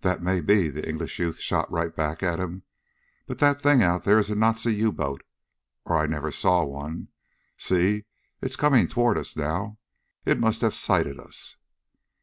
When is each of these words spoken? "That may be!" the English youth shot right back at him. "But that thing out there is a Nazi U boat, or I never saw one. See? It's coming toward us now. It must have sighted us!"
"That 0.00 0.22
may 0.22 0.40
be!" 0.40 0.70
the 0.70 0.88
English 0.88 1.18
youth 1.18 1.38
shot 1.38 1.70
right 1.70 1.94
back 1.94 2.22
at 2.22 2.38
him. 2.38 2.62
"But 3.26 3.40
that 3.40 3.60
thing 3.60 3.82
out 3.82 4.04
there 4.04 4.16
is 4.18 4.30
a 4.30 4.34
Nazi 4.34 4.74
U 4.76 4.90
boat, 4.90 5.22
or 5.84 5.98
I 5.98 6.06
never 6.06 6.30
saw 6.32 6.64
one. 6.64 7.08
See? 7.58 8.06
It's 8.40 8.56
coming 8.56 8.88
toward 8.88 9.18
us 9.18 9.36
now. 9.36 9.76
It 10.24 10.40
must 10.40 10.62
have 10.62 10.74
sighted 10.74 11.20
us!" 11.20 11.56